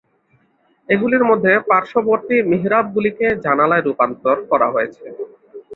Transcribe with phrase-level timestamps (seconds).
[0.89, 5.05] এগুলির মধ্যে পার্শ্ববর্তী মিহরাবগুলিকে জানালায় রূপান্তর করা হয়েছে।